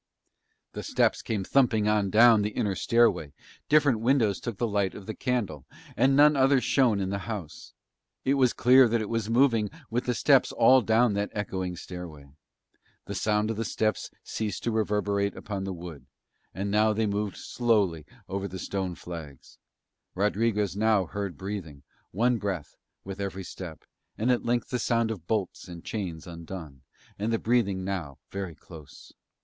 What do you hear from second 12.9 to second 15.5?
The sound of the steps ceased to reverberate